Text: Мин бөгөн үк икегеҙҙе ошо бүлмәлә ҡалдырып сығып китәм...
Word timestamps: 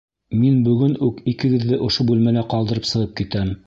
Мин 0.43 0.55
бөгөн 0.67 0.95
үк 1.09 1.21
икегеҙҙе 1.33 1.81
ошо 1.91 2.09
бүлмәлә 2.11 2.49
ҡалдырып 2.55 2.95
сығып 2.95 3.19
китәм... 3.23 3.59